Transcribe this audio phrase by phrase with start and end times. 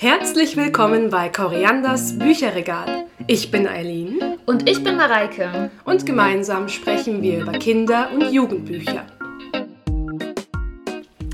[0.00, 3.04] Herzlich willkommen bei Korianders Bücherregal.
[3.26, 5.70] Ich bin Eileen Und ich bin Mareike.
[5.84, 9.04] und gemeinsam sprechen wir über Kinder- und Jugendbücher.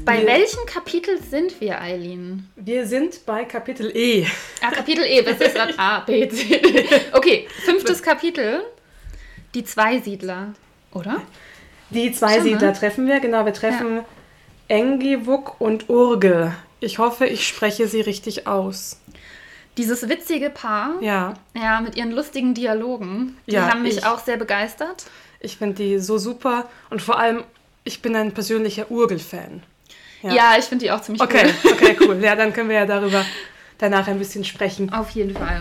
[0.04, 2.48] Bei Wir- welchem Kapitel sind wir, Eileen?
[2.56, 4.26] Wir sind bei Kapitel E.
[4.60, 5.78] Ah, Kapitel E, was ist das?
[5.78, 6.60] A, B, C.
[7.12, 8.62] Okay, fünftes Kapitel.
[9.54, 10.54] Die Zweisiedler,
[10.92, 11.22] oder?
[11.90, 12.50] Die zwei Schon, ne?
[12.50, 14.00] Siedler treffen wir, genau, wir treffen
[14.66, 16.52] Engivuk und Urge.
[16.80, 19.00] Ich hoffe, ich spreche sie richtig aus.
[19.76, 24.18] Dieses witzige Paar, Ja, ja, mit ihren lustigen Dialogen, die Ja, haben mich ich- auch
[24.24, 25.04] sehr begeistert.
[25.40, 27.44] ich finde die so super und vor allem,
[27.84, 29.62] ich bin ein persönlicher Urgel-Fan.
[30.22, 30.32] Ja.
[30.32, 31.72] Ja, ich finde die auch ziemlich Okay, cool.
[31.72, 32.16] okay, cool.
[32.22, 33.24] Ja, dann können wir ja darüber
[33.78, 34.92] danach ein bisschen sprechen.
[34.92, 35.60] Auf jeden Fall.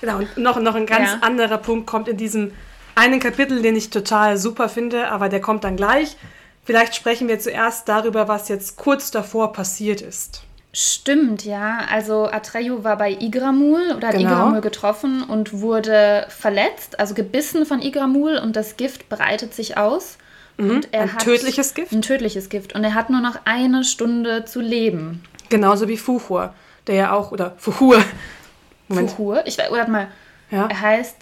[0.00, 1.18] Genau, und noch, noch ein ganz Ja.
[1.20, 2.52] anderer Punkt kommt in diesem
[2.94, 6.16] einen Kapitel, den ich total super finde, aber der kommt dann gleich.
[6.64, 10.42] Vielleicht sprechen wir zuerst darüber, was jetzt kurz davor passiert ist.
[10.72, 11.80] Stimmt, ja.
[11.90, 14.30] Also Atreyu war bei Igramul oder hat Genau.
[14.30, 20.16] Igramul getroffen und wurde verletzt, also gebissen von Igramul und das Gift breitet sich aus.
[20.58, 21.08] Und er Mhm.
[21.08, 21.90] ein hat tödliches Gift?
[21.92, 22.74] Ein tödliches Gift.
[22.74, 25.24] Und er hat nur noch eine Stunde zu leben.
[25.48, 26.54] Genauso wie Fuchur,
[26.86, 28.00] der ja auch, oder Fuchur.
[28.88, 29.10] Moment.
[29.10, 29.42] Fuchur?
[29.46, 30.08] Ich weiß, warte mal.
[30.50, 30.66] Ja.
[30.68, 31.16] Er heißt,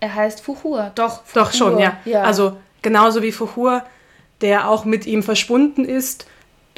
[0.00, 0.92] er heißt Fuchur.
[0.94, 1.42] Doch, Fuchur.
[1.42, 1.96] Doch schon, ja.
[2.04, 2.22] ja.
[2.22, 3.82] Also genauso wie Fuchur,
[4.42, 6.26] der auch mit ihm verschwunden ist.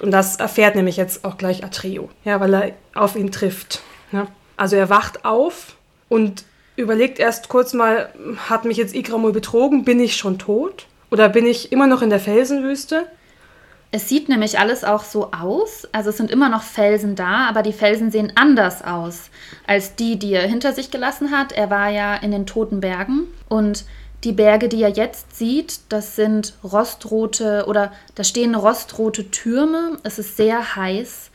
[0.02, 3.82] Und das erfährt nämlich jetzt auch gleich Atreo, ja, weil er auf ihn trifft.
[4.12, 4.26] Ja.
[4.56, 5.76] Also er wacht auf
[6.08, 6.44] und
[6.76, 8.10] überlegt erst kurz mal,
[8.48, 9.84] hat mich jetzt Igramul betrogen?
[9.84, 10.86] Bin ich schon tot?
[11.10, 13.06] Oder bin ich immer noch in der Felsenwüste?
[13.92, 15.86] Es sieht nämlich alles auch so aus.
[15.92, 19.30] Also es sind immer noch Felsen da, aber die Felsen sehen anders aus
[19.68, 21.52] als die, die er hinter sich gelassen hat.
[21.52, 23.84] Er war ja in den Toten Bergen und
[24.24, 29.98] die Berge, die er jetzt sieht, das sind rostrote oder da stehen rostrote Türme.
[30.02, 31.30] Es ist sehr heiß.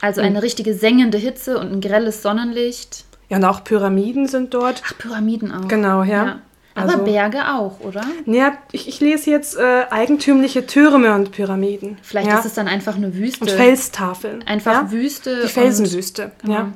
[0.00, 3.04] Also eine richtige sengende Hitze und ein grelles Sonnenlicht.
[3.28, 4.82] Ja, und auch Pyramiden sind dort.
[4.84, 5.68] Ach, Pyramiden auch.
[5.68, 6.40] Genau, ja.
[6.74, 8.02] Aber Also- Berge auch, oder?
[8.26, 11.98] Ja, ich, ich lese jetzt äh, eigentümliche Türme und Pyramiden.
[12.02, 12.38] Vielleicht ja?
[12.38, 13.42] ist es dann einfach eine Wüste.
[13.42, 14.42] Und Felstafeln.
[14.46, 14.90] Einfach ja?
[14.90, 15.36] Wüste.
[15.36, 16.54] Die und- Felsenwüste, Genau.
[16.54, 16.72] ja.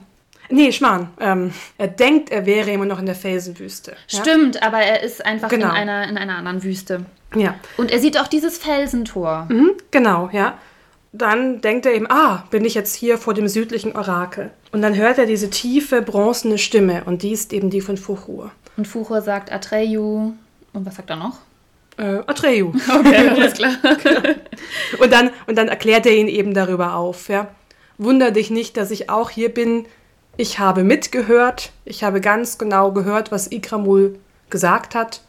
[0.50, 1.08] Nee, Schmarrn.
[1.20, 3.96] Ähm, er denkt, er wäre immer noch in der Felsenwüste.
[4.08, 4.20] Ja?
[4.20, 5.66] Stimmt, aber er ist einfach Genau.
[5.66, 7.04] in, einer, in einer anderen Wüste.
[7.34, 9.46] Ja, Und er sieht auch dieses Felsentor.
[9.48, 10.56] mhm, genau, ja.
[11.12, 14.50] Dann denkt er eben, ah, bin ich jetzt hier vor dem südlichen Orakel.
[14.72, 18.50] Und dann hört er diese tiefe, bronzene Stimme und die ist eben die von Fuchur.
[18.76, 20.32] Und Fuchur sagt Atreyu.
[20.74, 21.38] Und was sagt er noch?
[21.96, 22.72] Äh, Atreyu.
[22.94, 23.72] Okay, alles klar.
[24.98, 27.28] Und dann, und dann erklärt er ihn eben darüber auf.
[27.30, 27.48] Ja.
[27.98, 29.86] Wunder dich nicht, dass ich auch hier bin.
[30.36, 31.72] Ich habe mitgehört.
[31.84, 34.18] Ich habe ganz genau gehört, was Ikramul
[34.50, 35.20] gesagt hat.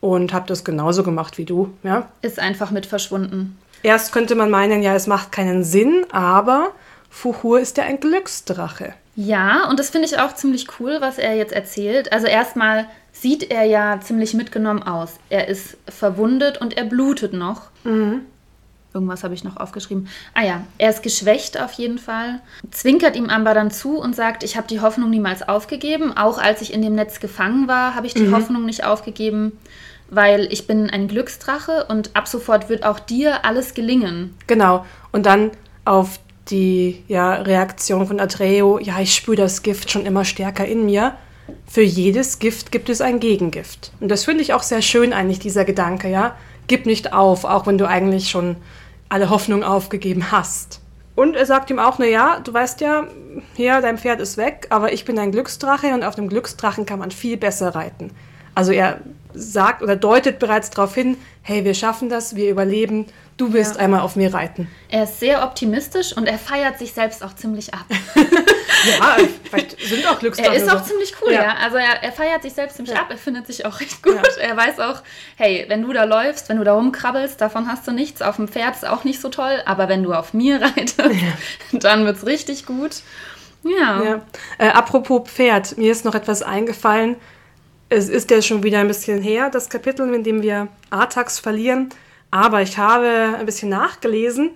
[0.00, 1.72] Und habe das genauso gemacht wie du.
[1.82, 2.08] Ja.
[2.20, 3.58] Ist einfach mit verschwunden.
[3.82, 6.72] Erst könnte man meinen, ja, es macht keinen Sinn, aber
[7.08, 8.94] Fuchur ist ja ein Glücksdrache.
[9.16, 12.12] Ja, und das finde ich auch ziemlich cool, was er jetzt erzählt.
[12.12, 15.14] Also erstmal sieht er ja ziemlich mitgenommen aus.
[15.30, 17.70] Er ist verwundet und er blutet noch.
[18.94, 20.06] Irgendwas habe ich noch aufgeschrieben.
[20.34, 22.40] Ah ja, er ist geschwächt auf jeden Fall.
[22.70, 26.16] Zwinkert ihm aber dann zu und sagt, ich habe die Hoffnung niemals aufgegeben.
[26.16, 29.58] Auch als ich in dem Netz gefangen war, habe ich die Hoffnung nicht aufgegeben,
[30.10, 34.36] weil ich bin ein Glücksdrache und ab sofort wird auch dir alles gelingen.
[34.46, 34.86] Genau.
[35.10, 35.50] Und dann
[35.84, 40.86] auf die ja, Reaktion von Atreo, ja, ich spüre das Gift schon immer stärker in
[40.86, 41.16] mir.
[41.66, 43.90] Für jedes Gift gibt es ein Gegengift.
[43.98, 46.36] Und das finde ich auch sehr schön eigentlich, dieser Gedanke, ja.
[46.68, 48.56] Gib nicht auf, auch wenn du eigentlich schon
[49.08, 50.80] alle Hoffnung aufgegeben hast.
[51.14, 53.06] Und er sagt ihm auch, na ja, du weißt ja,
[53.54, 56.98] hier, dein Pferd ist weg, aber ich bin ein Glücksdrache und auf dem Glücksdrachen kann
[56.98, 58.10] man viel besser reiten.
[58.54, 59.00] Also er
[59.34, 63.06] sagt oder deutet bereits darauf hin, hey, wir schaffen das, wir überleben,
[63.36, 63.80] du wirst Ja.
[63.82, 64.68] einmal auf mir reiten.
[64.88, 67.84] Er ist sehr optimistisch und er feiert sich selbst auch ziemlich ab.
[68.98, 69.16] Ja,
[69.48, 70.52] vielleicht sind auch Glücksdrachen.
[70.52, 71.42] Er ist auch ziemlich cool, ja.
[71.44, 71.54] Ja.
[71.62, 73.00] Also er, er feiert sich selbst ziemlich Ja.
[73.00, 74.20] ab, er findet sich auch recht gut.
[74.38, 75.00] Er weiß auch,
[75.36, 78.20] hey, wenn du da läufst, wenn du da rumkrabbelst, davon hast du nichts.
[78.20, 81.00] Auf dem Pferd ist auch nicht so toll, aber wenn du auf mir reitest,
[81.72, 82.96] dann wird's richtig gut.
[83.62, 84.02] Ja.
[84.02, 84.20] Ja.
[84.58, 87.16] Äh, apropos Pferd, mir ist noch etwas eingefallen.
[87.88, 91.90] Es ist ja schon wieder ein bisschen her, das Kapitel, in dem wir Artax verlieren.
[92.30, 94.50] Aber ich habe ein bisschen nachgelesen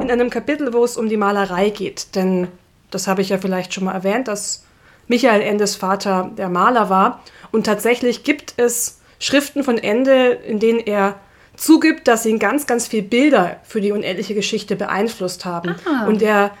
[0.00, 2.14] in einem Kapitel, wo es um die Malerei geht.
[2.16, 2.48] Denn
[2.90, 4.64] das habe ich ja vielleicht schon mal erwähnt, dass
[5.06, 7.22] Michael Endes Vater der Maler war.
[7.52, 11.20] Und tatsächlich gibt es Schriften von Ende, in denen er
[11.56, 15.76] zugibt, dass ihn ganz, ganz viele Bilder für die unendliche Geschichte beeinflusst haben.
[15.84, 16.06] Ah.
[16.06, 16.52] Und er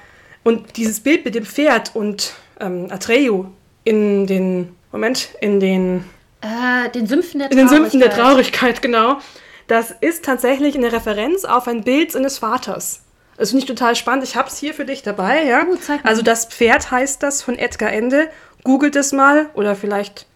[0.42, 3.46] und dieses Bild mit dem Pferd und ähm, Atreyu
[3.84, 6.04] in den Moment in den
[6.40, 8.76] Äh, den Sümpfen der in den Sümpfen der Traurigkeit.
[8.76, 9.18] Traurigkeit genau.
[9.66, 13.02] Das ist tatsächlich eine Referenz auf ein Bild seines Vaters.
[13.36, 14.24] Das finde ich total spannend.
[14.24, 15.64] Ich habe es hier für dich dabei, ja.
[15.70, 18.28] Oh, also das Pferd heißt das von Edgar Ende.
[18.64, 20.26] Googelt es mal oder vielleicht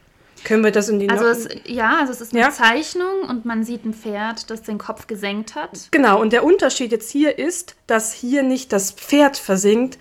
[0.45, 2.51] können wir das in die Also es, ja, also es ist eine Ja.
[2.51, 5.89] Zeichnung und man sieht ein Pferd, das den Kopf gesenkt hat.
[5.91, 9.99] Genau, und der Unterschied jetzt hier ist, dass hier nicht das Pferd versinkt,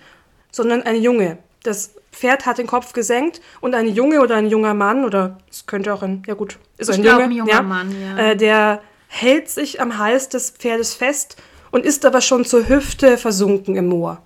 [0.50, 1.38] sondern ein Junge.
[1.62, 5.66] Das Pferd hat den Kopf gesenkt und ein Junge oder ein junger Mann, oder es
[5.66, 8.16] könnte auch ein, ja gut, ist Ich ein Junge, ein junger ja, Mann, ja.
[8.30, 11.36] Äh, der hält sich am Hals des Pferdes fest
[11.70, 14.20] und ist aber schon zur Hüfte versunken im Moor.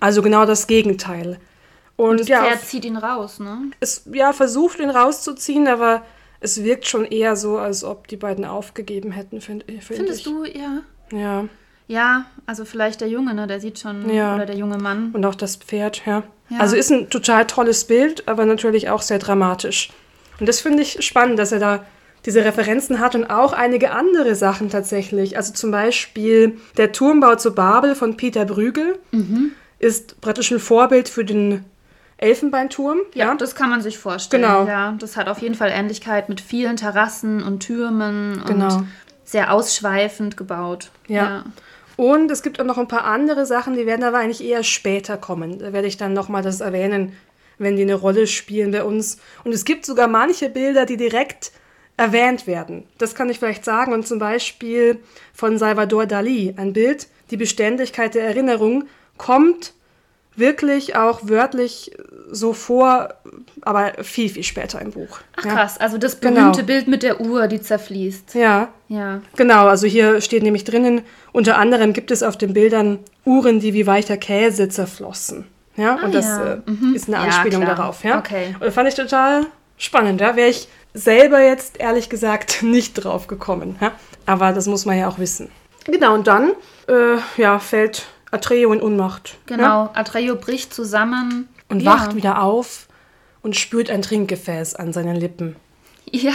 [0.00, 1.38] Also genau das Gegenteil.
[1.96, 2.16] Und, Mhm.
[2.18, 3.58] Das ja, Pferd zieht ihn raus, ne?
[3.80, 6.02] es ja, versucht ihn rauszuziehen, aber
[6.40, 10.24] es wirkt schon eher so, als ob die beiden aufgegeben hätten, finde find Findest ich.
[10.24, 10.82] du, ja?
[11.12, 11.44] Ja.
[11.86, 13.46] Ja, also vielleicht der Junge, ne?
[13.46, 14.34] Der sieht schon, Ja.
[14.34, 15.10] oder der junge Mann.
[15.12, 16.24] Und auch das Pferd, ja.
[16.50, 16.58] Ja.
[16.60, 19.90] Also ist ein total tolles Bild, aber natürlich auch sehr dramatisch.
[20.40, 21.84] Und das finde ich spannend, dass er da
[22.26, 25.36] diese Referenzen hat und auch einige andere Sachen tatsächlich.
[25.36, 29.52] Also zum Beispiel der Turmbau zu Babel von Peter Brügel Mhm.
[29.78, 31.64] ist praktisch ein Vorbild für den
[32.16, 32.98] Elfenbeinturm.
[33.14, 34.42] Ja, das kann man sich vorstellen.
[34.42, 34.66] Genau.
[34.66, 38.76] Ja, das hat auf jeden Fall Ähnlichkeit mit vielen Terrassen und Türmen Genau.
[38.76, 38.88] und
[39.24, 40.90] sehr ausschweifend gebaut.
[41.08, 41.44] Ja.
[41.96, 45.16] Und es gibt auch noch ein paar andere Sachen, die werden aber eigentlich eher später
[45.16, 45.58] kommen.
[45.58, 47.16] Da werde ich dann nochmal das erwähnen,
[47.58, 49.18] wenn die eine Rolle spielen bei uns.
[49.44, 51.52] Und es gibt sogar manche Bilder, die direkt
[51.96, 52.86] erwähnt werden.
[52.98, 53.92] Das kann ich vielleicht sagen.
[53.92, 54.98] Und zum Beispiel
[55.32, 58.84] von Salvador Dali, ein Bild, die Beständigkeit der Erinnerung,
[59.16, 59.74] kommt
[60.36, 61.92] wirklich auch wörtlich
[62.30, 63.14] so vor,
[63.62, 65.18] aber viel, viel später im Buch.
[65.36, 65.52] Ach ja.
[65.54, 66.34] krass, also das Genau.
[66.40, 68.34] berühmte Bild mit der Uhr, die zerfließt.
[68.34, 69.20] Ja, Ja.
[69.36, 71.02] Genau, also hier steht nämlich drinnen,
[71.32, 75.46] unter anderem gibt es auf den Bildern Uhren, die wie weicher Käse zerflossen.
[75.76, 76.52] Ja, und das ja.
[76.54, 76.94] äh, Mhm.
[76.94, 77.74] ist eine Ja, Anspielung klar.
[77.76, 78.04] darauf.
[78.04, 78.18] Ja?
[78.18, 78.48] Okay.
[78.54, 79.46] Und das fand ich total
[79.76, 80.20] spannend.
[80.20, 83.76] Da wäre ich selber jetzt ehrlich gesagt nicht drauf gekommen.
[83.80, 83.92] Ja?
[84.26, 85.50] Aber das muss man ja auch wissen.
[85.86, 86.52] Genau, und dann
[86.88, 89.36] äh, ja, fällt Atreo in Unmacht.
[89.48, 89.56] Ja?
[89.56, 91.48] Genau, Atreyo bricht zusammen.
[91.68, 91.92] Und ja.
[91.92, 92.88] wacht wieder auf
[93.42, 95.56] und spürt ein Trinkgefäß an seinen Lippen.
[96.10, 96.32] Ja.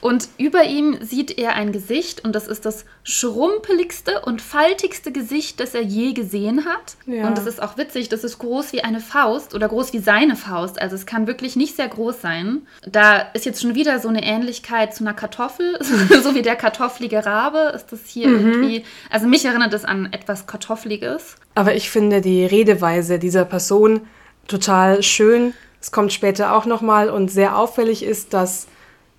[0.00, 5.60] Und über ihm sieht er ein Gesicht und das ist das schrumpeligste und faltigste Gesicht,
[5.60, 6.96] das er je gesehen hat.
[7.06, 7.26] Ja.
[7.26, 10.36] Und das ist auch witzig, das ist groß wie eine Faust oder groß wie seine
[10.36, 10.80] Faust.
[10.80, 12.62] Also es kann wirklich nicht sehr groß sein.
[12.86, 15.78] Da ist jetzt schon wieder so eine Ähnlichkeit zu einer Kartoffel,
[16.22, 18.36] so wie der kartofflige Rabe ist das hier Mhm.
[18.52, 18.84] irgendwie.
[19.10, 21.36] Also mich erinnert es an etwas Kartoffeliges.
[21.54, 24.02] Aber ich finde die Redeweise dieser Person
[24.48, 25.54] total schön.
[25.80, 28.66] Es kommt später auch nochmal und sehr auffällig ist, dass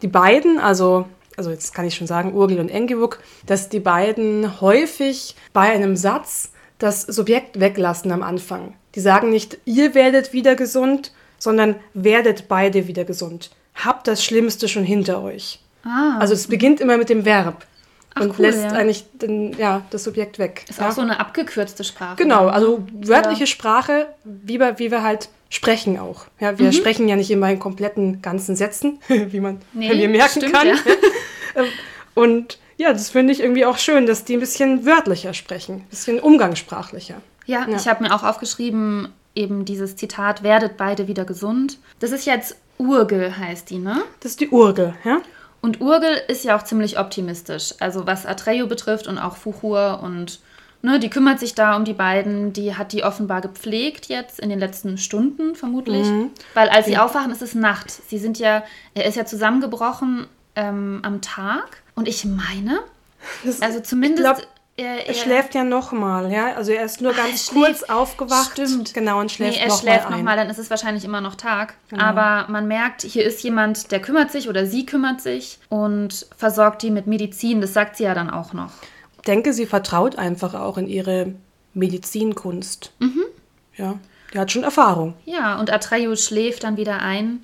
[0.01, 1.05] die beiden, also,
[1.37, 5.95] also jetzt kann ich schon sagen, Urgel und Engelbuk, dass die beiden häufig bei einem
[5.95, 8.75] Satz das Subjekt weglassen am Anfang.
[8.95, 13.51] Die sagen nicht, ihr werdet wieder gesund, sondern werdet beide wieder gesund.
[13.75, 15.59] Habt das Schlimmste schon hinter euch.
[15.83, 17.65] Ah, Also es beginnt immer mit dem Verb
[18.15, 18.71] Ach, und cool, lässt ja.
[18.71, 20.65] eigentlich den, ja, das Subjekt weg.
[20.67, 20.89] ist ja.
[20.89, 22.15] auch so eine abgekürzte Sprache.
[22.17, 23.47] Genau, also wörtliche Ja.
[23.47, 26.25] Sprache, wie wir, wie wir halt sprechen auch.
[26.39, 26.59] Ja, Mhm.
[26.59, 30.39] wir sprechen ja nicht immer in kompletten ganzen Sätzen, wie man Nee, bei mir merken
[30.41, 30.67] stimmt, kann.
[30.67, 30.75] ja.
[32.15, 35.87] Und ja, das finde ich irgendwie auch schön, dass die ein bisschen wörtlicher sprechen, ein
[35.89, 37.15] bisschen umgangssprachlicher.
[37.45, 37.75] Ja, Ja.
[37.75, 41.77] ich habe mir auch aufgeschrieben, eben dieses Zitat, werdet beide wieder gesund.
[41.99, 44.03] Das ist jetzt Urgel, heißt die, ne?
[44.19, 45.21] Das ist die Urgel, ja?
[45.61, 47.73] Und Urgel ist ja auch ziemlich optimistisch.
[47.79, 50.39] Also was Atreyu betrifft und auch Fuchur und
[50.81, 52.53] ne, die kümmert sich da um die beiden.
[52.53, 56.07] Die hat die offenbar gepflegt jetzt in den letzten Stunden vermutlich.
[56.07, 56.31] Mhm.
[56.53, 57.91] Weil als sie aufwachen, ist es Nacht.
[57.91, 61.83] Sie sind ja, er ist ja zusammengebrochen ähm, am Tag.
[61.95, 62.79] Und ich meine,
[63.43, 64.23] Das, also zumindest...
[64.23, 64.47] glaub,
[64.79, 66.53] er, er schläft ja nochmal, ja?
[66.53, 68.51] Also er ist nur ganz kurz aufgewacht.
[68.51, 68.93] Stimmt.
[68.93, 71.73] Genau, und schläft nee, er noch schläft nochmal, dann ist es wahrscheinlich immer noch Tag.
[71.89, 72.03] Genau.
[72.03, 76.83] Aber man merkt, hier ist jemand, der kümmert sich oder sie kümmert sich und versorgt
[76.83, 77.59] die mit Medizin.
[77.59, 78.69] Das sagt sie ja dann auch noch.
[79.17, 81.33] Ich denke, sie vertraut einfach auch in ihre
[81.73, 82.91] Medizinkunst.
[82.99, 83.23] Mhm.
[83.75, 83.99] Ja,
[84.33, 85.13] die hat schon Erfahrung.
[85.25, 87.39] Ja, und Atreyu schläft dann wieder ein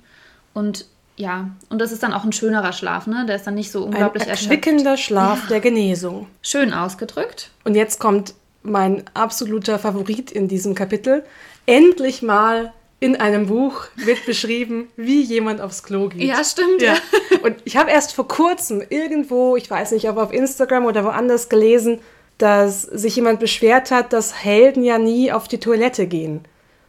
[0.52, 3.24] und ja, und das ist dann auch ein schönerer Schlaf, ne?
[3.26, 4.50] Der ist dann nicht so Ein unglaublich erschöpft.
[4.50, 6.26] erquickender Schlaf der Genesung.
[6.42, 7.50] Schön ausgedrückt.
[7.62, 11.24] Und jetzt kommt mein absoluter Favorit in diesem Kapitel.
[11.66, 12.72] Endlich mal
[13.04, 16.22] in einem Buch wird beschrieben, wie jemand aufs Klo geht.
[16.22, 16.80] Ja, stimmt.
[16.80, 16.94] Ja.
[17.42, 21.50] Und ich habe erst vor kurzem irgendwo, ich weiß nicht, ob auf Instagram oder woanders
[21.50, 22.00] gelesen,
[22.38, 26.40] dass sich jemand beschwert hat, dass Helden ja nie auf die Toilette gehen.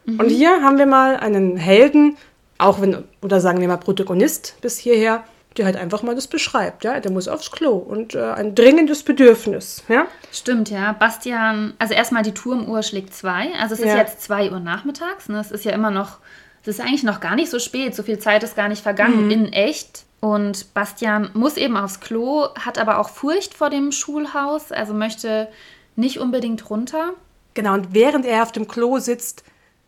[0.07, 2.15] Und hier haben wir mal einen Helden,
[2.57, 5.25] auch wenn, oder sagen wir mal Protagonist bis hierher,
[5.58, 9.04] der halt einfach mal das beschreibt, ja, der muss aufs Klo und äh, ein dringendes
[9.04, 10.08] Bedürfnis, ja.
[10.32, 10.92] Stimmt, ja.
[10.94, 13.50] Bastian, also erstmal die Turmuhr schlägt zwei.
[13.60, 13.98] Also es ist Ja.
[13.98, 15.30] jetzt zwei Uhr nachmittags.
[15.30, 15.40] Ne?
[15.40, 16.18] Es ist ja immer noch,
[16.62, 17.96] es ist eigentlich noch gar nicht so spät.
[17.96, 20.04] So viel Zeit ist gar nicht vergangen in echt.
[20.20, 25.48] Und Bastian muss eben aufs Klo, hat aber auch Furcht vor dem Schulhaus, also möchte
[25.96, 27.14] nicht unbedingt runter.
[27.54, 29.44] Genau, und während er auf dem Klo sitzt,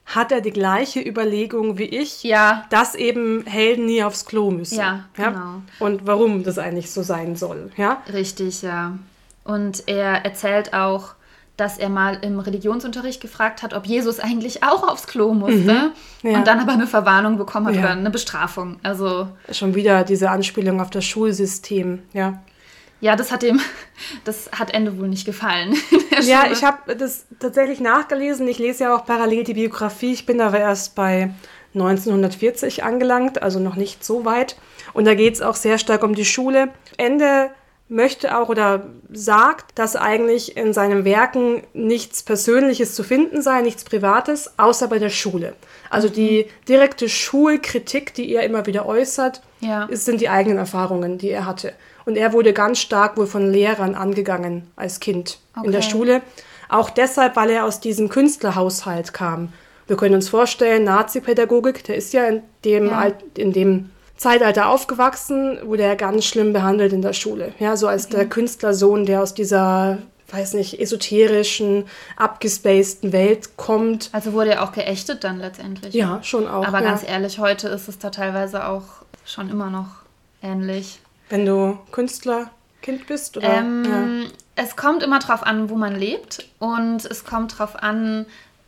[0.07, 2.65] hat er die gleiche Überlegung wie ich, Ja.
[2.69, 4.79] dass eben Helden nie aufs Klo müssen.
[4.79, 5.61] Ja, genau.
[5.79, 7.71] Und warum das eigentlich so sein soll.
[7.77, 8.01] Ja?
[8.11, 8.97] Richtig, ja.
[9.43, 11.09] Und er erzählt auch,
[11.57, 15.91] dass er mal im Religionsunterricht gefragt hat, ob Jesus eigentlich auch aufs Klo musste.
[16.21, 16.29] Mhm.
[16.29, 16.37] Ja.
[16.37, 17.81] Und dann aber eine Verwarnung bekommen hat Ja.
[17.81, 18.77] oder eine Bestrafung.
[18.83, 22.03] Also Schon wieder diese Anspielung auf das Schulsystem.
[22.13, 22.39] Ja,
[22.99, 23.59] ja, das hat dem,
[24.23, 25.75] das hat Ende wohl nicht gefallen.
[26.23, 26.53] ja Schule.
[26.53, 28.47] ich habe das tatsächlich nachgelesen.
[28.47, 30.13] Ich lese ja auch parallel die Biografie.
[30.13, 31.31] Ich bin aber erst bei
[31.73, 34.55] 1940 angelangt, also noch nicht so weit.
[34.93, 36.69] Und da geht es auch sehr stark um die Schule.
[36.97, 37.51] Ende
[37.89, 43.85] möchte auch oder sagt, dass eigentlich in seinen Werken nichts Persönliches zu finden sei, nichts
[43.85, 45.53] Privates, außer bei der Schule.
[45.89, 49.87] Also die direkte Schulkritik, die er immer wieder äußert, Ja.
[49.91, 51.73] sind die eigenen Erfahrungen, die er hatte.
[52.07, 55.89] Und er wurde ganz stark wohl von Lehrern angegangen als Kind in der Okay.
[55.89, 56.21] Schule.
[56.69, 59.51] Auch deshalb, weil er aus diesem Künstlerhaushalt kam.
[59.87, 63.11] Wir können uns vorstellen, Nazi-Pädagogik, der ist ja in dem, Ja.
[63.35, 67.51] In dem Zeitalter aufgewachsen, wurde er ganz schlimm behandelt in der Schule.
[67.59, 69.97] Ja, so als der Künstlersohn, der aus dieser,
[70.31, 74.09] weiß nicht, esoterischen, abgespaceden Welt kommt.
[74.13, 75.93] Also wurde er auch geächtet dann letztendlich.
[75.93, 76.65] Ja, schon auch.
[76.65, 76.85] Aber ja.
[76.85, 78.83] ganz ehrlich, heute ist es da teilweise auch
[79.25, 79.87] schon immer noch
[80.41, 81.01] ähnlich.
[81.29, 83.47] Wenn du Künstlerkind bist, oder?
[83.47, 88.25] Ähm, Es kommt immer drauf an, wo man lebt und es kommt drauf an,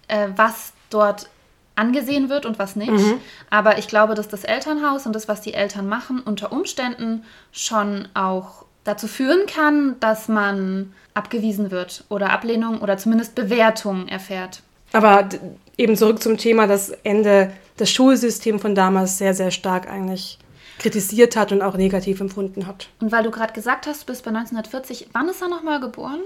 [0.07, 1.29] äh, was dort
[1.75, 2.91] angesehen wird und was nicht.
[2.91, 3.19] Mhm.
[3.49, 8.07] Aber ich glaube, dass das Elternhaus und das, was die Eltern machen, unter Umständen schon
[8.13, 14.61] auch dazu führen kann, dass man abgewiesen wird oder Ablehnung oder zumindest Bewertung erfährt.
[14.91, 15.29] Aber
[15.77, 20.37] eben zurück zum Thema, dass Ende das Schulsystem von damals sehr, sehr stark eigentlich
[20.79, 22.87] kritisiert hat und auch negativ empfunden hat.
[23.01, 26.19] Und weil du gerade gesagt hast, du bist bei 1940, wann ist er nochmal geboren?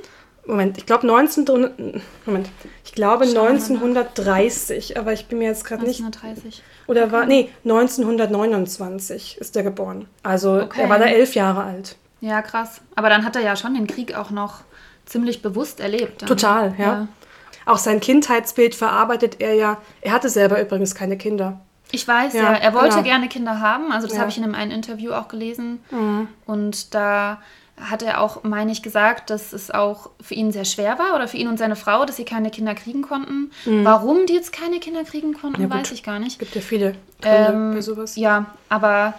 [0.45, 1.45] Moment, ich glaube 19.
[2.25, 2.49] Moment,
[2.83, 6.61] ich glaube Schauen wir mal 1930, aber ich bin mir jetzt gerade nicht 1930.
[6.87, 10.07] oder war nee 1929 ist er geboren.
[10.21, 10.81] Also Okay.
[10.81, 11.95] er war da elf Jahre alt.
[12.21, 12.81] Ja, krass.
[12.95, 14.61] Aber dann hat er ja schon den Krieg auch noch
[15.05, 16.21] ziemlich bewusst erlebt.
[16.21, 16.29] Dann.
[16.29, 17.07] Total, ja.
[17.65, 19.77] Auch sein Kindheitsbild verarbeitet er ja.
[20.01, 21.61] Er hatte selber übrigens keine Kinder.
[21.93, 22.53] Ich weiß, Ja, ja.
[22.53, 23.03] Er wollte genau.
[23.03, 23.91] gerne Kinder haben.
[23.91, 24.17] Also das Ja.
[24.17, 24.21] Mhm.
[24.21, 25.79] habe ich in einem einen Interview auch gelesen.
[26.47, 27.39] Und da
[27.79, 31.27] hat er auch, meine ich, gesagt, dass es auch für ihn sehr schwer war oder
[31.27, 33.51] für ihn und seine Frau, dass sie keine Kinder kriegen konnten.
[33.65, 35.69] Warum die jetzt keine Kinder kriegen konnten, Mhm.
[35.71, 36.39] Ja, weiß ich gar nicht.
[36.39, 38.15] Gibt ja viele Gründe Ähm, für sowas.
[38.15, 39.13] Ja, aber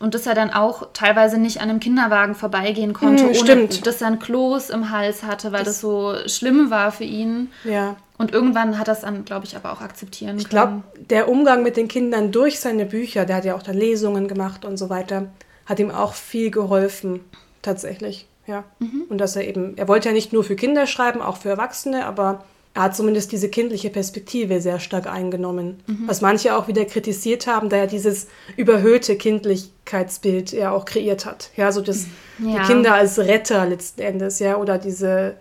[0.00, 4.00] und dass er dann auch teilweise nicht an einem Kinderwagen vorbeigehen konnte, Mm, ohne dass
[4.00, 7.50] er ein Kloß im Hals hatte, weil das, so schlimm war für ihn.
[7.64, 7.96] Ja.
[8.18, 11.06] Und irgendwann hat er es dann, glaube ich, aber auch akzeptieren Ich glaube, können.
[11.08, 14.64] der Umgang mit den Kindern durch seine Bücher, der hat ja auch da Lesungen gemacht
[14.64, 15.28] und so weiter,
[15.66, 17.20] hat ihm auch viel geholfen,
[17.62, 18.26] tatsächlich.
[18.46, 18.64] Ja.
[19.08, 22.06] Und dass er eben, er wollte ja nicht nur für Kinder schreiben, auch für Erwachsene,
[22.06, 22.44] aber
[22.74, 25.80] er hat zumindest diese kindliche Perspektive sehr stark eingenommen.
[26.06, 31.50] Was manche auch wieder kritisiert haben, da er dieses überhöhte Kindlichkeitsbild ja auch kreiert hat.
[31.56, 32.06] Ja, so das,
[32.38, 32.60] Ja.
[32.60, 35.34] die Kinder als Retter letzten Endes, ja, oder diese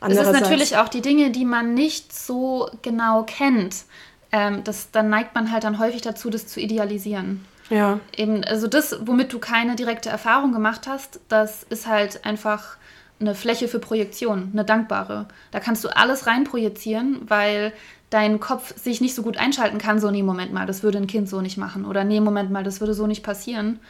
[0.00, 3.84] Es ist natürlich auch die Dinge, die man nicht so genau kennt.
[4.30, 7.44] Ähm, das, dann neigt man halt dann häufig dazu, das zu idealisieren.
[7.70, 12.76] Ja, Eben, also das, womit du keine direkte Erfahrung gemacht hast, das ist halt einfach
[13.20, 15.26] eine Fläche für Projektion, eine dankbare.
[15.50, 17.72] Da kannst du alles reinprojizieren, weil
[18.10, 21.06] dein Kopf sich nicht so gut einschalten kann, so nee, Moment mal, das würde ein
[21.06, 21.84] Kind so nicht machen.
[21.84, 23.80] Oder nee, Moment mal, das würde so nicht passieren.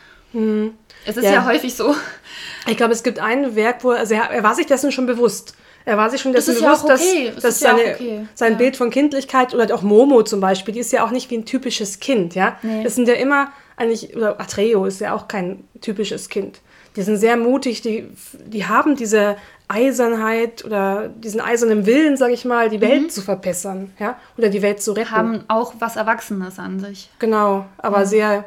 [1.06, 1.32] Es ist Ja.
[1.32, 1.44] ja.
[1.46, 1.94] häufig so.
[2.66, 5.54] Ich glaube, es gibt ein Werk, wo also er, er war sich dessen schon bewusst.
[5.88, 7.32] Er war sich schon Das dessen ja bewusst, auch okay.
[7.34, 8.26] dass, Das dass ja seine, okay.
[8.34, 8.58] sein Ja.
[8.58, 11.46] Bild von Kindlichkeit oder auch Momo zum Beispiel, die ist ja auch nicht wie ein
[11.46, 12.58] typisches Kind, ja.
[12.60, 12.84] Nee.
[12.84, 16.60] Das sind ja immer eigentlich, oder Atreo ist ja auch kein typisches Kind.
[16.96, 22.44] Die sind sehr mutig, die, die haben diese Eisernheit oder diesen eisernen Willen, sag ich
[22.44, 25.10] mal, die Welt zu verbessern, ja, oder die Welt zu retten.
[25.10, 25.16] Mhm.
[25.16, 27.08] Haben auch was Erwachsenes an sich.
[27.18, 28.44] Genau, aber sehr,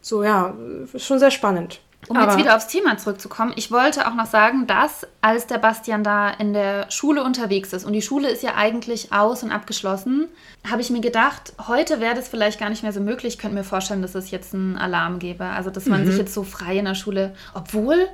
[0.00, 0.54] so ja,
[0.96, 1.80] schon sehr spannend.
[2.08, 5.58] Um aber, jetzt wieder aufs Thema zurückzukommen, ich wollte auch noch sagen, dass als der
[5.58, 9.50] Bastian da in der Schule unterwegs ist und die Schule ist ja eigentlich aus und
[9.50, 10.28] abgeschlossen,
[10.68, 13.34] habe ich mir gedacht, heute wäre das vielleicht gar nicht mehr so möglich.
[13.34, 15.44] Ich könnte mir vorstellen, dass es jetzt einen Alarm gäbe.
[15.44, 18.08] Also, dass man sich jetzt so frei in der Schule, obwohl,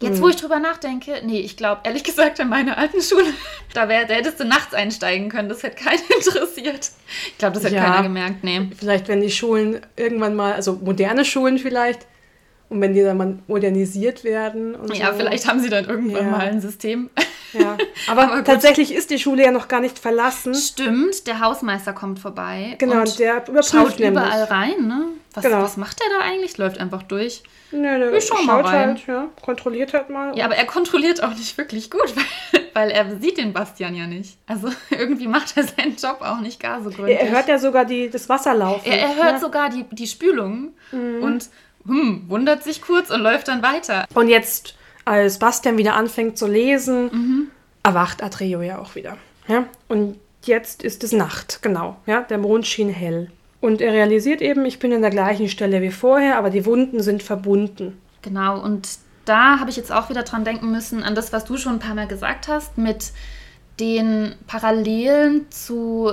[0.00, 3.26] jetzt wo ich drüber nachdenke, nee, ich glaube, ehrlich gesagt, in meiner alten Schule,
[3.74, 5.48] da, wär, da hättest du nachts einsteigen können.
[5.48, 6.90] Das hätte keinen interessiert.
[7.28, 7.84] Ich glaube, das hätte Ja.
[7.84, 8.70] keiner gemerkt, nee.
[8.78, 12.06] Vielleicht, wenn die Schulen irgendwann mal, also moderne Schulen vielleicht,
[12.68, 14.74] und wenn die dann mal modernisiert werden.
[14.74, 15.18] Und Ja, so.
[15.18, 16.30] vielleicht haben sie dann irgendwann Ja.
[16.30, 17.10] mal ein System.
[17.52, 17.76] Ja.
[18.08, 20.54] Aber, Aber tatsächlich ist die Schule ja noch gar nicht verlassen.
[20.54, 22.74] Stimmt, der Hausmeister kommt vorbei.
[22.78, 24.10] Genau, und der überprüft schaut nämlich.
[24.22, 25.04] überall rein, ne?
[25.34, 25.62] Was, Genau.
[25.62, 26.56] was macht er da eigentlich?
[26.58, 27.42] Läuft einfach durch.
[27.70, 28.88] Nö, nö, Wir schauen mal rein.
[28.90, 30.36] halt, ja, kontrolliert halt mal.
[30.38, 32.14] Ja, aber er kontrolliert auch nicht wirklich gut,
[32.52, 34.38] weil, weil er sieht den Bastian ja nicht.
[34.46, 37.18] Also irgendwie macht er seinen Job auch nicht gar so gründlich.
[37.18, 38.90] er hört ja sogar die, das Wasser laufen.
[38.90, 39.38] er, er hört ja.
[39.38, 41.22] sogar die, die Spülung Mhm.
[41.22, 41.48] und
[41.86, 44.04] hm, wundert sich kurz und läuft dann weiter.
[44.14, 44.74] Und jetzt,
[45.04, 47.48] als Bastian wieder anfängt zu lesen, Mhm.
[47.82, 49.16] erwacht Atreo ja auch wieder.
[49.48, 49.64] Ja?
[49.88, 51.96] Und jetzt ist es Nacht, genau.
[52.06, 52.22] Ja?
[52.22, 53.30] Der Mond schien hell.
[53.60, 57.02] Und er realisiert eben, ich bin an der gleichen Stelle wie vorher, aber die Wunden
[57.02, 58.00] sind verbunden.
[58.22, 58.88] Genau, und
[59.24, 61.78] da habe ich jetzt auch wieder dran denken müssen, an das, was du schon ein
[61.80, 63.12] paar Mal gesagt hast, mit
[63.80, 66.12] den Parallelen zu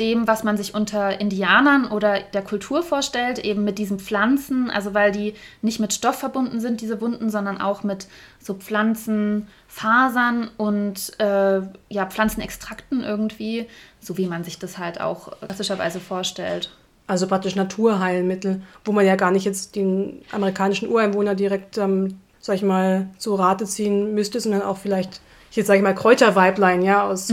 [0.00, 4.94] dem, was man sich unter Indianern oder der Kultur vorstellt, eben mit diesen Pflanzen, also
[4.94, 8.06] weil die nicht mit Stoff verbunden sind, diese Wunden, sondern auch mit
[8.40, 13.66] so Pflanzenfasern und äh, ja, Pflanzenextrakten irgendwie,
[14.00, 16.70] so wie man sich das halt auch klassischerweise vorstellt.
[17.06, 22.56] Also praktisch Naturheilmittel, wo man ja gar nicht jetzt den amerikanischen Ureinwohner direkt, ähm, sag
[22.56, 25.20] ich mal, zu Rate ziehen müsste, sondern auch vielleicht,
[25.52, 27.32] jetzt sage ich mal, Kräuterweiblein, ja, aus,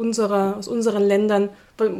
[0.00, 1.50] unserer, aus unseren Ländern.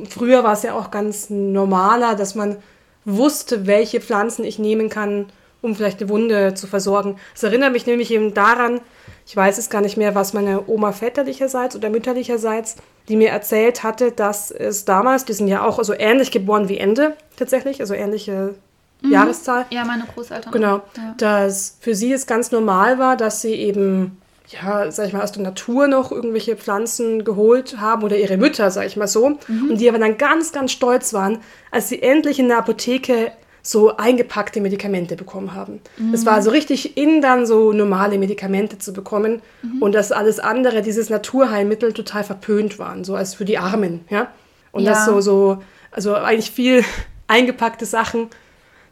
[0.08, 2.56] Früher war es ja auch ganz normaler, dass man
[3.04, 5.26] wusste, welche Pflanzen ich nehmen kann,
[5.62, 7.16] um vielleicht eine Wunde zu versorgen.
[7.34, 8.80] Es erinnert mich nämlich eben daran,
[9.26, 12.76] ich weiß es gar nicht mehr, was meine Oma väterlicherseits oder mütterlicherseits,
[13.08, 16.78] die mir erzählt hatte, dass es damals, die sind ja auch so ähnlich geboren wie
[16.78, 18.54] Ende tatsächlich, also ähnliche
[19.02, 19.66] Jahreszahl.
[19.70, 20.52] Ja, meine Großeltern.
[20.52, 21.14] Genau, Ja.
[21.18, 24.18] dass für sie es ganz normal war, dass sie eben,
[24.50, 28.70] ja, sag ich mal, aus der Natur noch irgendwelche Pflanzen geholt haben oder ihre Mütter,
[28.70, 29.38] sag ich mal so.
[29.48, 31.38] Und die aber dann ganz, ganz stolz waren,
[31.70, 35.80] als sie endlich in der Apotheke so eingepackte Medikamente bekommen haben.
[36.14, 39.42] Es war so richtig in, dann so normale Medikamente zu bekommen
[39.80, 44.28] und dass alles andere, dieses Naturheilmittel, total verpönt waren, so als für die Armen, ja.
[44.72, 44.92] Und Ja.
[44.92, 46.82] das so, so, also eigentlich viel
[47.26, 48.28] eingepackte Sachen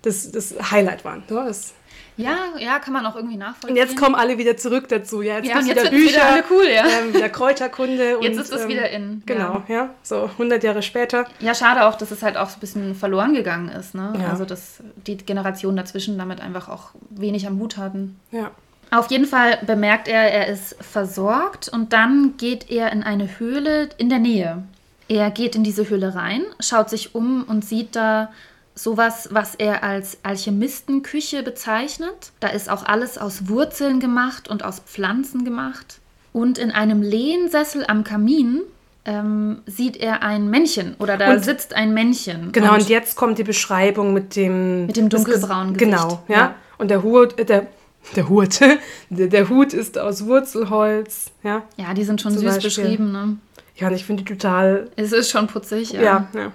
[0.03, 1.23] das, das Highlight waren.
[1.29, 1.73] So, das,
[2.18, 3.70] Ja, ja, kann man auch irgendwie nachvollziehen.
[3.70, 5.22] und jetzt kommen alle wieder zurück dazu.
[5.22, 6.84] Ja, jetzt Ja, und jetzt wieder Bücher, wieder alle cool, ja.
[6.87, 8.18] ähm, wieder Kräuterkunde.
[8.18, 9.22] und, Jetzt ist es ähm, wieder in.
[9.25, 9.90] Genau, ja.
[10.02, 11.26] so 100 Jahre später.
[11.38, 13.94] Ja, schade auch, dass es halt auch so ein bisschen verloren gegangen ist.
[13.94, 14.12] Ne?
[14.20, 14.30] Ja.
[14.30, 18.18] Also, dass die Generationen dazwischen damit einfach auch wenig am Hut hatten.
[18.33, 18.50] Ja.
[18.90, 23.90] Auf jeden Fall bemerkt er, er ist versorgt und dann geht er in eine Höhle
[23.98, 24.64] in der Nähe.
[25.09, 28.31] Er geht in diese Höhle rein, schaut sich um und sieht da
[28.79, 32.33] sowas, was er als Alchemistenküche bezeichnet.
[32.41, 35.99] Da ist auch alles aus Wurzeln gemacht und aus Pflanzen gemacht.
[36.33, 38.61] Und in einem Lehnsessel am Kamin
[39.05, 42.53] ähm, sieht er ein Männchen oder da Und- sitzt ein Männchen.
[42.53, 44.87] Genau, und, jetzt kommt die Beschreibung mit dem...
[44.87, 45.91] Mit dem dunkelbraunen Gesicht.
[45.99, 46.37] Genau, ja.
[46.37, 46.55] Ja.
[46.77, 47.67] Und der Hut, äh, der,
[48.14, 48.61] der Hut,
[49.11, 51.62] der, Hut ist aus Wurzelholz, ja.
[51.77, 52.62] ja, die sind schon süß Beispiel.
[52.85, 53.12] beschrieben.
[53.12, 53.38] Ne?
[53.77, 54.91] Ja, und ich finde die total...
[54.97, 56.29] Es ist schon putzig, Ja, ja.
[56.35, 56.53] ja.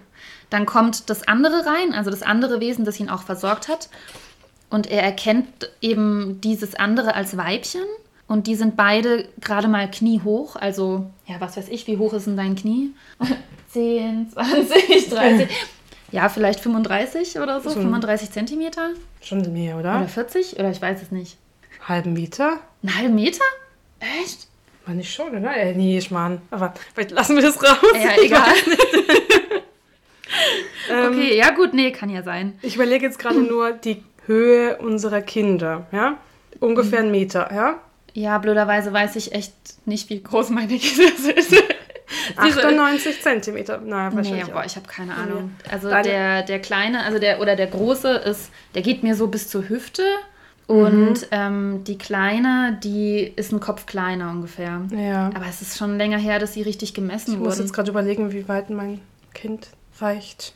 [0.54, 3.90] Dann kommt das andere rein, also das andere Wesen, das ihn auch versorgt hat.
[4.70, 7.82] Und er erkennt eben dieses andere als Weibchen.
[8.28, 10.56] Und die sind beide gerade mal kniehoch.
[10.56, 12.92] Also, ja, was weiß ich, wie hoch ist denn dein Knie?
[13.72, 15.50] 10, 20, 30.
[16.12, 18.90] Ja, vielleicht 35 oder so, So ein- 35 Zentimeter.
[19.22, 19.98] Schon mehr, oder?
[19.98, 20.60] Oder 40?
[20.60, 21.36] Oder ich weiß es nicht.
[21.88, 22.60] Halben Meter?
[22.84, 23.44] Einen halben Meter?
[24.22, 24.48] Echt?
[24.86, 25.56] Meine ich schon, oder?
[25.56, 27.78] Äh, nee, ich meine, aber vielleicht lassen wir das raus.
[27.96, 28.54] Ja, egal.
[30.92, 32.54] Ähm, okay, ja gut, nee, kann ja sein.
[32.62, 36.18] Ich überlege jetzt gerade nur die Höhe unserer Kinder, ja?
[36.60, 37.76] Ungefähr einen Meter, ja?
[38.14, 39.54] Ja, blöderweise weiß ich echt
[39.86, 41.64] nicht, wie groß meine Kinder sind.
[42.46, 43.80] Diese- 98 Zentimeter.
[43.80, 44.66] Naja, Nee, wahrscheinlich boah, auch.
[44.66, 45.52] ich habe keine Ahnung.
[45.72, 49.28] Also Deine- der, der kleine, also der oder der große ist, der geht mir so
[49.28, 50.04] bis zur Hüfte
[50.68, 51.28] und Mhm.
[51.32, 54.82] ähm, die kleine, die ist ein Kopf kleiner ungefähr.
[54.96, 55.32] Ja.
[55.34, 57.62] Aber es ist schon länger her, dass sie richtig gemessen Ich muss wurden.
[57.62, 59.02] jetzt gerade überlegen, wie weit mein
[59.34, 60.54] Kind reicht.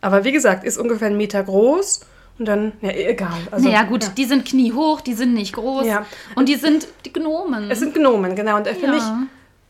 [0.00, 2.00] Aber wie gesagt, ist ungefähr einen Meter groß
[2.38, 3.38] und dann, ja, egal.
[3.50, 4.10] Also, naja, gut, Ja.
[4.16, 6.06] die sind kniehoch, die sind nicht groß Ja.
[6.34, 7.70] und die sind die Gnomen.
[7.70, 8.56] Es sind Gnomen, genau.
[8.56, 9.02] Und da finde ich,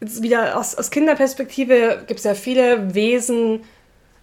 [0.01, 3.61] jetzt wieder aus, aus Kinderperspektive gibt es ja viele Wesen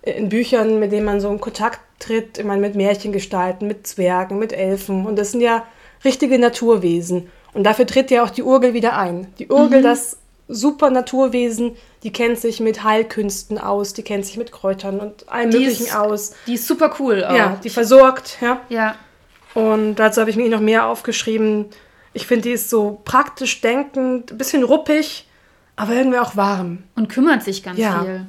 [0.01, 4.39] in Büchern, mit denen man so in Kontakt tritt, ich meine, mit Märchengestalten, mit Zwergen,
[4.39, 5.05] mit Elfen.
[5.05, 5.65] Und das sind ja
[6.05, 7.29] richtige Naturwesen.
[7.53, 9.27] Und dafür tritt ja auch die Urgel wieder ein.
[9.39, 10.17] Die Urgel, das
[10.51, 15.51] super Naturwesen, die kennt sich mit Heilkünsten aus, die kennt sich mit Kräutern und allem
[15.51, 16.33] Die Möglichen ist- aus.
[16.47, 17.35] Die ist super cool auch.
[17.35, 18.59] Ja, die versorgt, ja.
[18.69, 18.95] ja.
[19.53, 21.65] Und dazu habe ich mir noch mehr aufgeschrieben.
[22.13, 25.27] Ich finde, die ist so praktisch denkend, ein bisschen ruppig,
[25.75, 26.83] aber irgendwie auch warm.
[26.95, 28.01] Und kümmert sich ganz Ja.
[28.01, 28.25] viel.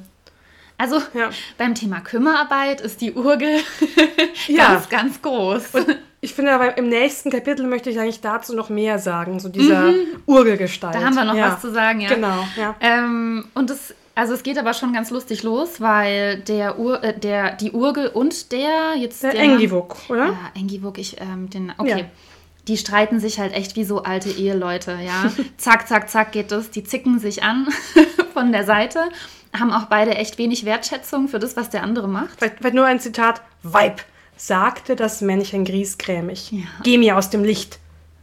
[0.77, 1.29] Also Ja.
[1.57, 3.59] beim Thema Kümmerarbeit ist die Urgel
[4.47, 4.67] Ja.
[4.73, 5.63] ganz, ganz groß.
[5.75, 9.49] Und ich finde aber im nächsten Kapitel möchte ich eigentlich dazu noch mehr sagen, so
[9.49, 9.91] dieser
[10.27, 10.95] Urgelgestalt.
[10.95, 10.99] Mhm.
[10.99, 11.51] da haben wir noch ja.
[11.51, 12.09] was zu sagen, ja.
[12.09, 12.75] Genau, ja.
[12.79, 17.17] Ähm, und es, Also es geht aber schon ganz lustig los, weil der Ur, äh,
[17.17, 19.23] der, die Urgel und der jetzt.
[19.23, 20.27] Der, der Engiwuk, oder?
[20.27, 22.01] Ja, Engiwuk, ich, ähm, den, okay.
[22.01, 22.05] Ja.
[22.67, 25.31] Die streiten sich halt echt wie so alte Eheleute, ja.
[25.57, 26.69] zack, zack, zack geht es.
[26.69, 27.67] Die zicken sich an
[28.33, 28.99] von der Seite,
[29.57, 32.37] haben auch beide echt wenig Wertschätzung für das, was der andere macht.
[32.37, 33.41] Vielleicht, vielleicht nur ein Zitat.
[33.63, 34.03] Weib,
[34.41, 36.51] sagte das Männchen griesgrämig.
[36.51, 36.63] Ja.
[36.83, 37.77] Geh mir aus dem Licht.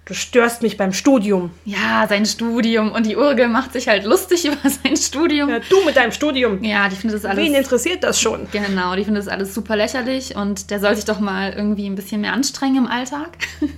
[0.04, 1.50] Du störst mich beim Studium.
[1.64, 2.90] Ja, sein Studium.
[2.90, 5.48] Und die Urgel macht sich halt lustig über sein Studium.
[5.48, 6.64] Ja, du mit deinem Studium.
[6.64, 7.44] Ja, die findet das alles.
[7.44, 8.48] Wen interessiert das schon?
[8.50, 11.94] Genau, die findet das alles super lächerlich und der soll sich doch mal irgendwie ein
[11.94, 13.38] bisschen mehr anstrengen im Alltag.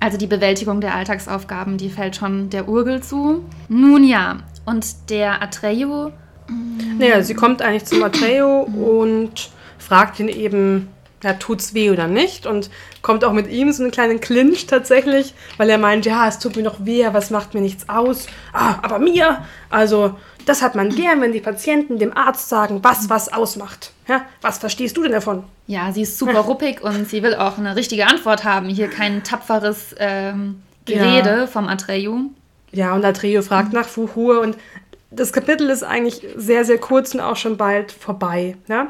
[0.00, 3.42] Also die Bewältigung der Alltagsaufgaben, die fällt schon der Urgel zu.
[3.70, 6.10] Nun ja, und der Atreyu,
[6.98, 10.88] Naja, sie kommt eigentlich zum Matteo und fragt ihn eben,
[11.22, 12.46] ja, tut's weh oder nicht?
[12.46, 12.70] Und
[13.02, 16.56] kommt auch mit ihm so einen kleinen Clinch tatsächlich, weil er meint, ja, es tut
[16.56, 18.26] mir noch weh, aber es macht mir nichts aus.
[18.52, 19.44] Ah, aber mir?
[19.70, 23.92] Also, das hat man gern, wenn die Patienten dem Arzt sagen, was was ausmacht.
[24.08, 25.44] Ja, was verstehst du denn davon?
[25.66, 28.68] ja, sie ist super ruppig und sie will auch eine richtige Antwort haben.
[28.68, 32.30] Hier kein tapferes ähm, Gerede vom Atreyu.
[32.72, 34.56] Ja, und Atreo fragt nach Fuhur und
[35.10, 38.56] das Kapitel ist eigentlich sehr, sehr kurz und auch schon bald vorbei.
[38.68, 38.88] Ja?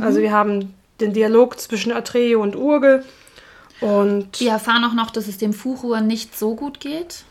[0.00, 3.04] Also wir haben den Dialog zwischen Atreo und Urgel
[3.80, 7.24] und Wir erfahren auch noch, dass es dem Fuchur nicht so gut geht.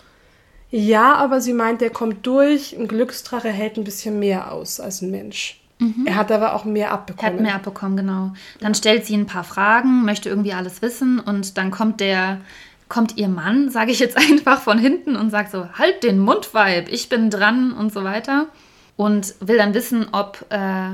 [0.70, 2.76] ja, aber sie meint, der kommt durch.
[2.78, 5.60] Ein Glücksdrache hält ein bisschen mehr aus als ein Mensch.
[6.06, 7.34] Er hat aber auch mehr Er abbekommen.
[7.34, 8.32] hat mehr abbekommen, genau.
[8.62, 12.40] Dann stellt sie ein paar Fragen, möchte irgendwie alles wissen und dann kommt der,
[12.88, 16.54] kommt ihr Mann, sage ich jetzt einfach von hinten und sagt so, halt den Mund,
[16.54, 18.48] Weib, ich bin dran und so weiter.
[18.96, 20.92] Und will dann wissen, ob, äh,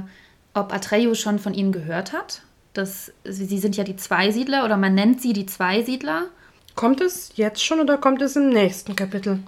[0.55, 2.41] ob Atreyu schon von ihnen gehört hat.
[2.73, 6.23] Das, sie sind ja die Zweisiedler oder man nennt sie die Zweisiedler.
[6.75, 9.39] Kommt es jetzt schon oder kommt es im nächsten Kapitel,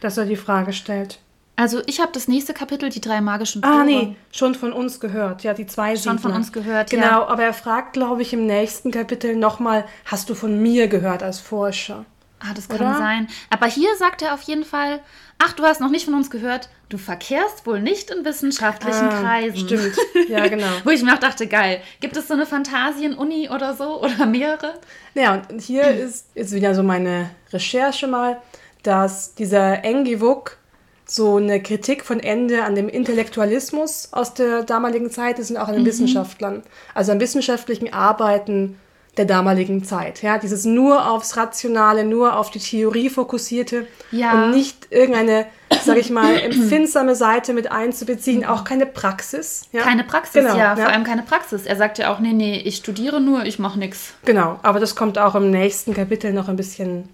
[0.00, 1.18] dass er die Frage stellt?
[1.56, 3.84] Also ich habe das nächste Kapitel, die drei magischen Ah, Tore.
[3.84, 5.42] nee, schon von uns gehört.
[5.42, 7.26] Ja, die zwei Schon von uns gehört, Genau, ja.
[7.26, 11.40] aber er fragt, glaube ich, im nächsten Kapitel nochmal, hast du von mir gehört als
[11.40, 12.04] Forscher?
[12.40, 12.94] Ah, das kann Oder?
[12.96, 13.28] sein.
[13.50, 15.00] Aber hier sagt er auf jeden Fall,
[15.38, 19.20] ach, du hast noch nicht von uns gehört, du verkehrst wohl nicht in wissenschaftlichen Ah,
[19.20, 19.58] Kreisen.
[19.58, 19.96] Stimmt,
[20.28, 20.66] ja, genau.
[20.84, 24.74] Wo ich mir auch dachte, geil, gibt es so eine Fantasien-Uni oder so oder mehrere?
[25.14, 28.40] Ja, und hier ist, ist wieder so meine Recherche mal,
[28.82, 30.56] dass dieser Engiwuk
[31.04, 35.68] so eine Kritik von Ende an dem Intellektualismus aus der damaligen Zeit ist und auch
[35.68, 36.62] an den Wissenschaftlern.
[36.94, 38.78] Also an wissenschaftlichen Arbeiten
[39.18, 40.22] der damaligen Zeit.
[40.22, 44.32] Ja, dieses nur aufs Rationale, nur auf die Theorie fokussierte Ja.
[44.44, 45.46] und nicht irgendeine,
[45.84, 49.62] sag ich mal, empfindsame Seite mit einzubeziehen, auch keine Praxis.
[49.72, 49.82] Ja?
[49.82, 51.66] Keine Praxis, Genau, ja, vor allem keine Praxis.
[51.66, 54.14] Er sagt ja auch, nee, nee, ich studiere nur, ich mache nichts.
[54.24, 57.08] Genau, aber das kommt auch im nächsten Kapitel noch ein bisschen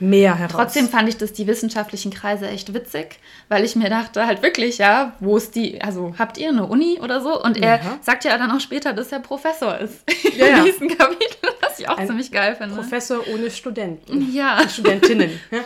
[0.00, 0.52] mehr heraus.
[0.54, 4.78] Trotzdem fand ich das die wissenschaftlichen Kreise echt witzig, weil ich mir dachte halt wirklich,
[4.78, 7.42] ja, wo ist die, also habt ihr eine Uni oder so?
[7.42, 7.98] Und er Ja.
[8.00, 10.04] sagt ja dann auch später, dass er Professor ist
[10.36, 10.58] Ja, ja.
[10.58, 12.76] im nächsten Kapitel, was ich auch Ein ziemlich geil finde.
[12.76, 14.32] Professor ohne Studenten.
[14.32, 15.30] Ja, Studentinnen.
[15.50, 15.58] Ja?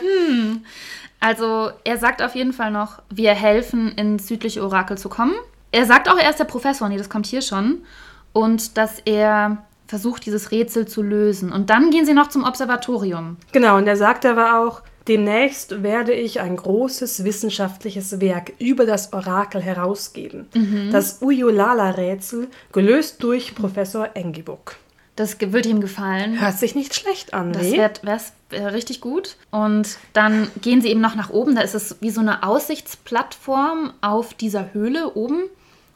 [1.19, 5.33] also er sagt auf jeden Fall noch, wir helfen, ins südliche Orakel zu kommen.
[5.71, 7.83] Er sagt auch, er ist der Professor, nee, das kommt hier schon.
[8.33, 9.57] Und dass er
[9.93, 11.51] versucht, dieses Rätsel zu lösen.
[11.51, 13.37] Und dann gehen sie noch zum Observatorium.
[13.51, 19.13] Genau, und er sagt aber auch, demnächst werde ich ein großes wissenschaftliches Werk über das
[19.13, 20.47] Orakel herausgeben.
[20.55, 20.89] Mhm.
[20.91, 24.77] Das Uyolala-Rätsel, gelöst durch Professor Engibuk.
[25.15, 26.41] Das wird ihm gefallen.
[26.41, 29.35] Hört sich nicht schlecht an, Das wär's, äh, richtig gut.
[29.51, 31.53] Und dann gehen sie eben noch nach oben.
[31.53, 35.43] Da ist es wie so eine Aussichtsplattform auf dieser Höhle oben.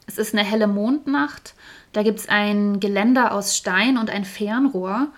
[0.06, 1.54] Es ist eine helle Mondnacht.
[1.98, 5.08] Da gibt es ein Geländer aus Stein und ein Fernrohr.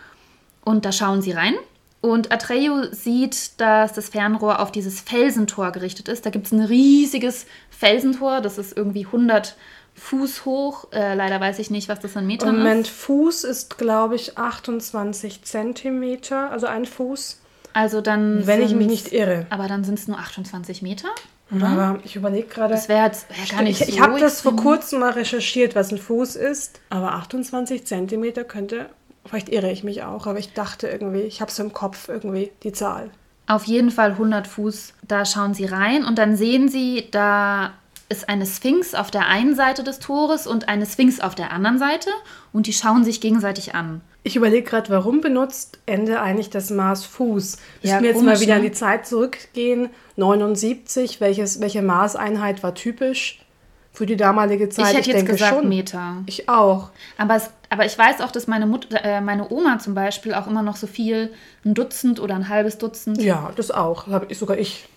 [0.64, 1.52] Und da schauen sie rein.
[2.00, 6.24] Und Atreyu sieht, dass das Fernrohr auf dieses Felsentor gerichtet ist.
[6.24, 8.40] Da gibt es ein riesiges Felsentor.
[8.40, 9.56] Das ist irgendwie 100
[9.94, 10.90] Fuß hoch.
[10.92, 12.96] Äh, leider weiß ich nicht, was das in Metern Moment, ist.
[12.96, 17.42] Fuß ist, glaube ich, 28 Zentimeter, also ein Fuß,
[17.74, 19.44] Also dann wenn ich mich nicht irre.
[19.50, 21.08] Aber dann sind es nur 28 Meter?
[21.50, 22.74] Aber ich überlege gerade.
[22.74, 25.74] Das wäre jetzt wär gar nicht Ich, ich so habe das vor kurzem mal recherchiert,
[25.74, 28.90] was ein Fuß ist, aber 28 Zentimeter könnte,
[29.26, 32.52] vielleicht irre ich mich auch, aber ich dachte irgendwie, ich habe es im Kopf irgendwie,
[32.62, 33.10] die Zahl.
[33.46, 34.94] Auf jeden Fall 100 Fuß.
[35.08, 37.72] Da schauen sie rein und dann sehen sie, da
[38.10, 41.78] ist eine Sphinx auf der einen Seite des Tores und eine Sphinx auf der anderen
[41.78, 42.10] Seite
[42.52, 44.02] und die schauen sich gegenseitig an.
[44.24, 47.56] Ich überlege gerade, warum benutzt Ende eigentlich das Maß Fuß?
[47.82, 48.60] Ja, Müssen wir jetzt mal wieder ne?
[48.60, 49.88] in die Zeit zurückgehen.
[50.16, 53.46] 79, welches, welche Maßeinheit war typisch
[53.92, 54.90] für die damalige Zeit?
[54.90, 55.68] ich hätte jetzt denke gesagt schon.
[55.68, 56.16] Meter.
[56.26, 56.90] Ich auch.
[57.16, 60.48] Aber, es, aber ich weiß auch, dass meine, Mutter, äh, meine Oma zum Beispiel auch
[60.48, 61.32] immer noch so viel,
[61.64, 63.22] ein Dutzend oder ein halbes Dutzend.
[63.22, 64.08] Ja, das auch.
[64.08, 64.88] Habe ich sogar ich.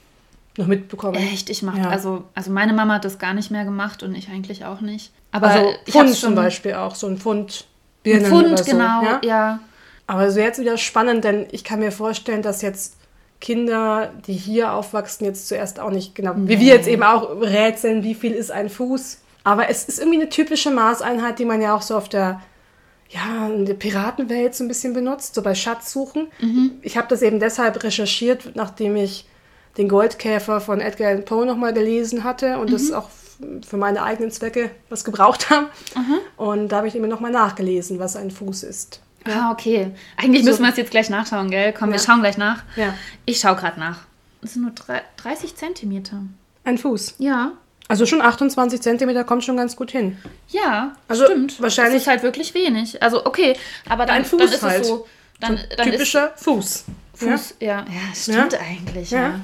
[0.58, 1.16] Noch mitbekommen.
[1.16, 1.90] Echt, ich mache, Ja.
[1.90, 5.12] also, also meine Mama hat das gar nicht mehr gemacht und ich eigentlich auch nicht.
[5.32, 8.48] Aber also ich habe Pfund schon zum Beispiel auch, so ein Pfund Ein Birnen Pfund,
[8.48, 8.72] oder so.
[8.72, 9.22] genau, Ja?
[9.24, 9.60] ja.
[10.06, 12.98] Aber so jetzt wieder spannend, denn ich kann mir vorstellen, dass jetzt
[13.40, 18.04] Kinder, die hier aufwachsen, jetzt zuerst auch nicht genau, wie wir jetzt eben auch rätseln,
[18.04, 19.20] wie viel ist ein Fuß.
[19.44, 22.40] Aber es ist irgendwie eine typische Maßeinheit, die man ja auch so auf der,
[23.10, 26.28] ja, in der Piratenwelt so ein bisschen benutzt, so bei Schatzsuchen.
[26.82, 29.26] Ich habe das eben deshalb recherchiert, nachdem ich
[29.78, 33.10] den Goldkäfer von Edgar Allan Poe nochmal gelesen hatte und das auch
[33.68, 35.68] für meine eigenen Zwecke was gebraucht haben.
[36.38, 39.02] Und da habe ich eben nochmal nachgelesen, was ein Fuß ist.
[39.26, 39.92] Ah, okay.
[40.18, 41.74] Eigentlich müssen wir es jetzt gleich nachschauen, gell?
[41.74, 42.04] Komm, wir Ja.
[42.04, 42.64] schauen gleich nach.
[42.76, 42.94] Ja.
[43.26, 44.00] Ich schaue gerade nach.
[44.42, 46.22] Das sind nur drei, 30 Zentimeter.
[46.66, 47.16] Ein Fuß.
[47.20, 47.54] Ja.
[47.88, 50.18] Also schon 28 Zentimeter kommt schon ganz gut hin.
[50.50, 51.62] Ja, Also stimmt.
[51.62, 53.02] wahrscheinlich- Das ist halt wirklich wenig.
[53.02, 53.56] Also okay,
[53.90, 54.82] aber dann, Ein Fuß dann ist halt.
[54.82, 55.08] es so.
[55.40, 56.86] Dann, So dann typischer Fuß.
[57.16, 57.56] Fuß.
[57.60, 59.12] Ja, ja, stimmt eigentlich.
[59.12, 59.40] Ja.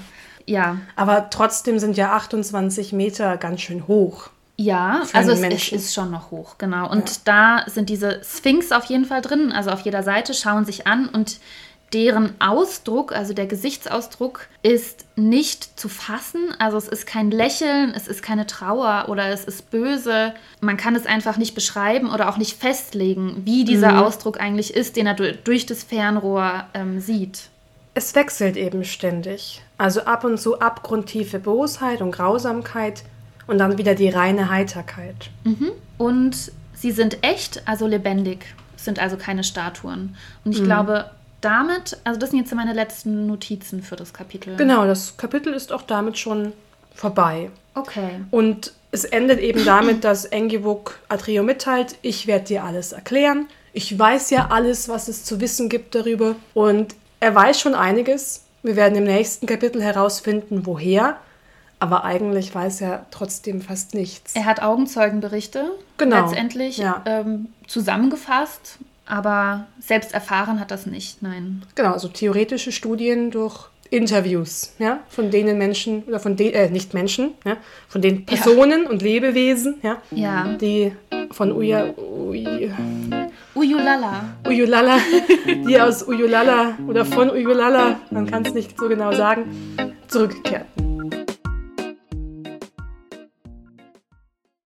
[0.49, 0.59] Ja.
[0.59, 4.29] Ja, Aber trotzdem sind ja 28 Meter ganz schön hoch.
[4.57, 6.89] ja also es, es ist schon noch hoch, genau.
[6.89, 10.88] Und da sind diese Sphinx auf jeden Fall drin, also auf jeder Seite, schauen sich
[10.88, 11.39] an und
[11.93, 16.53] deren Ausdruck, also der Gesichtsausdruck, ist nicht zu fassen.
[16.59, 20.33] Also es ist kein Lächeln, es ist keine Trauer oder es ist böse.
[20.62, 23.99] Man kann es einfach nicht beschreiben oder auch nicht festlegen, wie dieser Mhm.
[23.99, 27.49] Ausdruck eigentlich ist, den er du- durch das Fernrohr ähm, sieht.
[27.95, 29.62] Es wechselt eben ständig.
[29.79, 33.03] Also ab und zu abgrundtiefe Bosheit und Grausamkeit
[33.47, 35.31] und dann wieder die reine Heiterkeit.
[35.97, 38.45] Und sie sind echt, also lebendig,
[38.77, 40.15] sind also keine Statuen.
[40.45, 40.57] Und Mhm.
[40.57, 41.09] ich glaube,
[41.41, 44.55] damit, also das sind jetzt meine letzten Notizen für das Kapitel.
[44.57, 46.51] Genau, das Kapitel ist auch damit schon
[46.93, 47.49] vorbei.
[47.73, 48.19] Okay.
[48.31, 53.47] Und es endet eben damit, dass Engibuk Atreo mitteilt, ich werde dir alles erklären.
[53.71, 56.35] Ich weiß ja alles, was es zu wissen gibt darüber.
[56.53, 58.43] Und er weiß schon einiges.
[58.63, 61.17] Wir werden im nächsten Kapitel herausfinden, woher.
[61.81, 64.35] Aber eigentlich weiß er trotzdem fast nichts.
[64.35, 67.01] Er hat Augenzeugenberichte Genau, letztendlich ja.
[67.05, 71.63] ähm, zusammengefasst, aber selbst erfahren hat das nicht, nein.
[71.75, 76.93] Genau, also theoretische Studien durch Interviews, ja, von denen Menschen, oder von den, äh, nicht
[76.93, 80.53] Menschen, ja, von den Personen und Lebewesen, ja, Ja.
[80.61, 80.91] die
[81.31, 82.71] von Uya, Uy,
[83.59, 84.23] Uyulala.
[84.47, 84.97] Uyulala,
[85.67, 89.43] die aus Uyulala oder von Uyulala, man kann es nicht so genau sagen,
[90.07, 90.88] zurückkehrten.